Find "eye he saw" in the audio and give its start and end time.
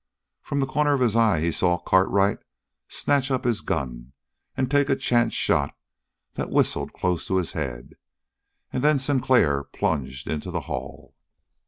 1.15-1.77